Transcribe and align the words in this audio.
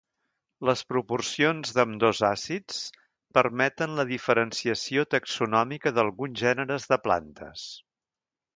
Les 0.67 0.79
proporcions 0.93 1.73
d'ambdós 1.75 2.21
àcids 2.29 2.79
permeten 3.39 3.93
la 4.01 4.07
diferenciació 4.13 5.05
taxonòmica 5.15 5.95
d'alguns 5.99 6.45
gèneres 6.47 6.89
de 6.95 7.03
plantes. 7.07 7.67